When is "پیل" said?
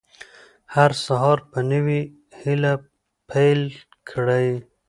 3.29-3.61